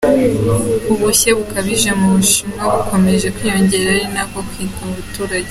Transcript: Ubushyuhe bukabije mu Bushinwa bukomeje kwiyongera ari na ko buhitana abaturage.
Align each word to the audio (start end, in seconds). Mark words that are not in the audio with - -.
Ubushyuhe 0.93 1.33
bukabije 1.39 1.89
mu 1.99 2.07
Bushinwa 2.15 2.63
bukomeje 2.75 3.27
kwiyongera 3.35 3.87
ari 3.93 4.03
na 4.13 4.23
ko 4.29 4.37
buhitana 4.45 4.91
abaturage. 4.95 5.39